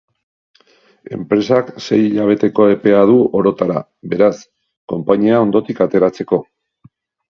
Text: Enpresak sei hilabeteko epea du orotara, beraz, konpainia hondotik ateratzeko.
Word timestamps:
Enpresak 1.17 1.69
sei 1.89 1.99
hilabeteko 2.07 2.67
epea 2.77 3.05
du 3.13 3.19
orotara, 3.43 3.87
beraz, 4.17 4.35
konpainia 4.97 5.47
hondotik 5.47 5.89
ateratzeko. 5.91 6.47